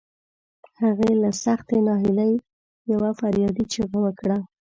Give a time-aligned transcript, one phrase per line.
[0.81, 2.33] هغې له سختې ناهيلۍ
[2.91, 4.37] يوه فریادي چیغه وکړه.